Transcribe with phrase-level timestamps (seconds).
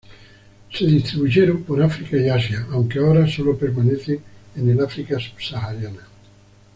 [0.73, 4.19] Se distribuyeron por África y Asia, aunque ahora sólo permanecen
[4.55, 6.01] en el África subsahariana.